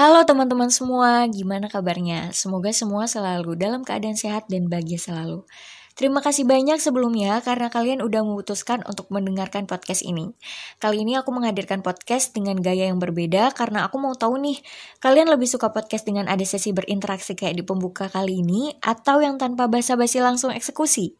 [0.00, 2.32] Halo teman-teman semua, gimana kabarnya?
[2.32, 5.44] Semoga semua selalu dalam keadaan sehat dan bahagia selalu.
[5.92, 10.32] Terima kasih banyak sebelumnya karena kalian udah memutuskan untuk mendengarkan podcast ini.
[10.80, 14.64] Kali ini aku menghadirkan podcast dengan gaya yang berbeda karena aku mau tahu nih,
[15.04, 19.36] kalian lebih suka podcast dengan ada sesi berinteraksi kayak di pembuka kali ini atau yang
[19.36, 21.12] tanpa basa-basi langsung eksekusi?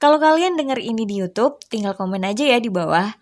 [0.00, 3.12] Kalau kalian denger ini di YouTube, tinggal komen aja ya di bawah.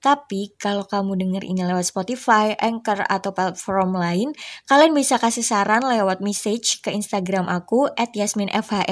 [0.00, 4.32] Tapi kalau kamu denger ini lewat Spotify, Anchor, atau platform lain,
[4.64, 8.88] kalian bisa kasih saran lewat message ke Instagram aku at yasminfhra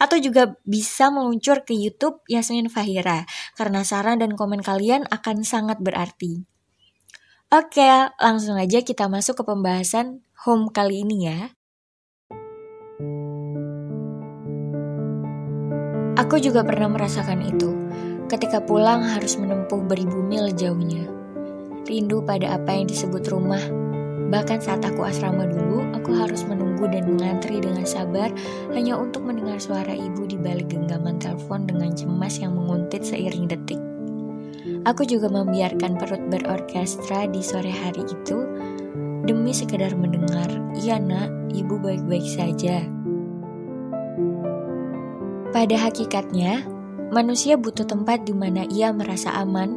[0.00, 5.76] atau juga bisa meluncur ke YouTube Yasmin Fahira karena saran dan komen kalian akan sangat
[5.84, 6.48] berarti.
[7.52, 11.40] Oke, langsung aja kita masuk ke pembahasan home kali ini ya.
[16.16, 17.70] Aku juga pernah merasakan itu
[18.30, 21.02] Ketika pulang harus menempuh beribu mil jauhnya.
[21.82, 23.58] Rindu pada apa yang disebut rumah.
[24.30, 28.30] Bahkan saat aku asrama dulu, aku harus menunggu dan mengantri dengan sabar
[28.70, 33.82] hanya untuk mendengar suara ibu di balik genggaman telepon dengan cemas yang menguntit seiring detik.
[34.86, 38.46] Aku juga membiarkan perut berorkestra di sore hari itu
[39.26, 40.46] demi sekedar mendengar,
[40.78, 42.86] iya nak, ibu baik-baik saja.
[45.50, 46.62] Pada hakikatnya,
[47.10, 49.74] Manusia butuh tempat di mana ia merasa aman,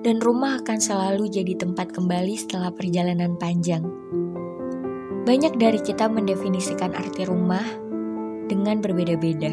[0.00, 3.84] dan rumah akan selalu jadi tempat kembali setelah perjalanan panjang.
[5.28, 7.60] Banyak dari kita mendefinisikan arti rumah
[8.48, 9.52] dengan berbeda-beda.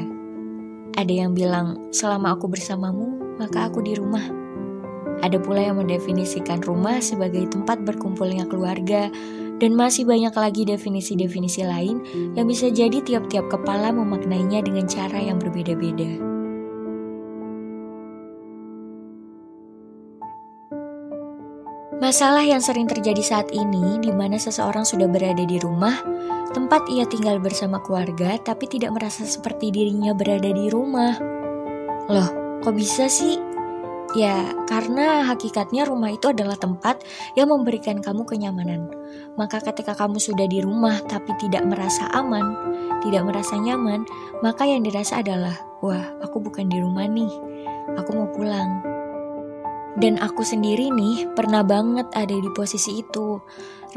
[0.95, 4.23] Ada yang bilang, "Selama aku bersamamu, maka aku di rumah."
[5.19, 9.11] Ada pula yang mendefinisikan rumah sebagai tempat berkumpulnya keluarga,
[9.59, 11.99] dan masih banyak lagi definisi-definisi lain
[12.39, 16.26] yang bisa jadi tiap-tiap kepala memaknainya dengan cara yang berbeda-beda.
[21.97, 25.97] Masalah yang sering terjadi saat ini, di mana seseorang sudah berada di rumah,
[26.53, 31.17] tempat ia tinggal bersama keluarga, tapi tidak merasa seperti dirinya berada di rumah.
[32.05, 33.41] Loh, kok bisa sih?
[34.13, 37.01] Ya, karena hakikatnya rumah itu adalah tempat
[37.33, 38.93] yang memberikan kamu kenyamanan.
[39.33, 42.55] Maka ketika kamu sudah di rumah tapi tidak merasa aman,
[43.01, 44.05] tidak merasa nyaman,
[44.45, 47.33] maka yang dirasa adalah, wah, aku bukan di rumah nih.
[47.97, 48.96] Aku mau pulang.
[49.97, 53.41] Dan aku sendiri nih pernah banget ada di posisi itu.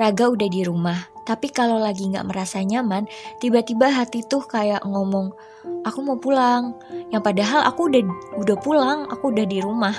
[0.00, 0.97] Raga udah di rumah,
[1.28, 3.05] tapi kalau lagi gak merasa nyaman,
[3.37, 5.37] tiba-tiba hati tuh kayak ngomong,
[5.84, 6.72] aku mau pulang.
[7.12, 8.03] Yang padahal aku udah
[8.41, 9.93] udah pulang, aku udah di rumah.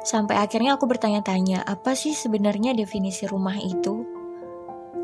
[0.00, 4.06] Sampai akhirnya aku bertanya-tanya, apa sih sebenarnya definisi rumah itu?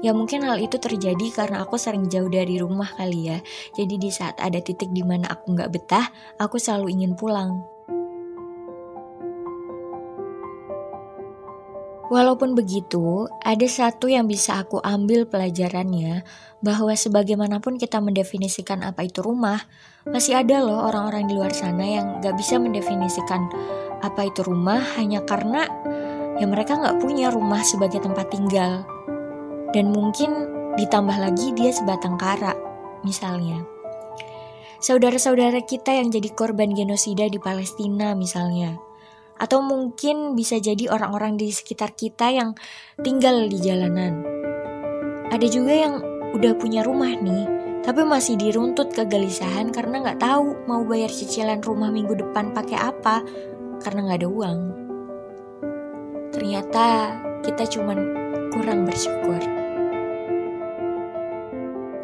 [0.00, 3.38] Ya mungkin hal itu terjadi karena aku sering jauh dari rumah kali ya.
[3.76, 6.06] Jadi di saat ada titik di mana aku nggak betah,
[6.40, 7.73] aku selalu ingin pulang.
[12.12, 16.20] Walaupun begitu, ada satu yang bisa aku ambil pelajarannya,
[16.60, 19.64] bahwa sebagaimanapun kita mendefinisikan apa itu rumah,
[20.04, 23.48] masih ada loh orang-orang di luar sana yang gak bisa mendefinisikan
[24.04, 25.64] apa itu rumah hanya karena
[26.36, 28.84] ya mereka gak punya rumah sebagai tempat tinggal.
[29.72, 30.28] Dan mungkin
[30.76, 32.52] ditambah lagi dia sebatang kara,
[33.00, 33.64] misalnya.
[34.84, 38.83] Saudara-saudara kita yang jadi korban genosida di Palestina misalnya
[39.38, 42.54] atau mungkin bisa jadi orang-orang di sekitar kita yang
[43.02, 44.22] tinggal di jalanan.
[45.30, 45.94] Ada juga yang
[46.34, 47.44] udah punya rumah nih,
[47.82, 53.20] tapi masih diruntut kegelisahan karena nggak tahu mau bayar cicilan rumah minggu depan pakai apa
[53.82, 54.58] karena nggak ada uang.
[56.34, 56.86] Ternyata
[57.42, 57.98] kita cuman
[58.54, 59.42] kurang bersyukur.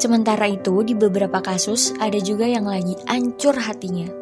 [0.01, 4.20] Sementara itu, di beberapa kasus ada juga yang lagi ancur hatinya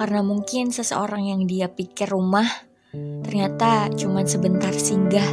[0.00, 2.48] karena mungkin seseorang yang dia pikir rumah
[3.20, 5.28] ternyata cuma sebentar singgah.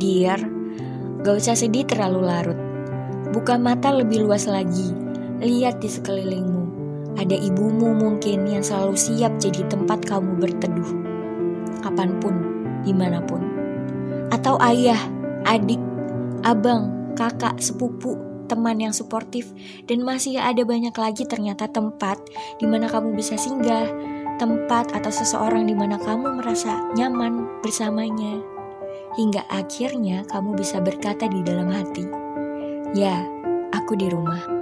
[0.00, 0.40] Dear,
[1.20, 2.56] gak usah sedih terlalu larut.
[3.36, 4.96] Buka mata lebih luas lagi.
[5.44, 6.64] Lihat di sekelilingmu.
[7.20, 10.90] Ada ibumu mungkin yang selalu siap jadi tempat kamu berteduh.
[11.84, 12.34] Kapan pun,
[12.80, 13.44] di mana pun.
[14.32, 15.04] Atau ayah,
[15.44, 15.78] adik,
[16.48, 19.46] abang, kakak, sepupu, teman yang suportif,
[19.86, 22.18] dan masih ada banyak lagi ternyata tempat
[22.58, 23.86] di mana kamu bisa singgah,
[24.42, 28.42] tempat atau seseorang di mana kamu merasa nyaman bersamanya.
[29.14, 32.02] Hingga akhirnya kamu bisa berkata di dalam hati,
[32.98, 33.22] "Ya,
[33.70, 34.59] aku di rumah."